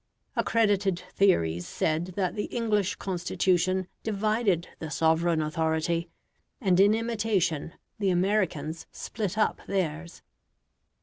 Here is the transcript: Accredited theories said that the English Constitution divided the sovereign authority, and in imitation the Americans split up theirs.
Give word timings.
Accredited 0.35 1.03
theories 1.13 1.67
said 1.67 2.13
that 2.15 2.33
the 2.33 2.45
English 2.45 2.95
Constitution 2.95 3.85
divided 4.01 4.67
the 4.79 4.89
sovereign 4.89 5.43
authority, 5.43 6.09
and 6.59 6.79
in 6.79 6.95
imitation 6.95 7.73
the 7.99 8.09
Americans 8.09 8.87
split 8.91 9.37
up 9.37 9.59
theirs. 9.67 10.23